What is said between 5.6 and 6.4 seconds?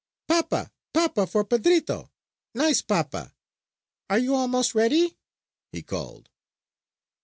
he called.